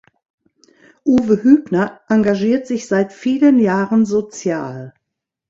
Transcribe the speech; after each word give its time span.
Uwe 1.05 1.43
Hübner 1.43 2.01
engagiert 2.09 2.65
sich 2.65 2.87
seit 2.87 3.13
vielen 3.13 3.59
Jahren 3.59 4.03
sozial. 4.07 4.95